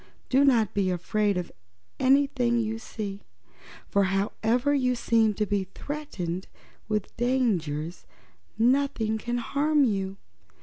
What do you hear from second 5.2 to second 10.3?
to be threatened with dangers, nothing can harm you.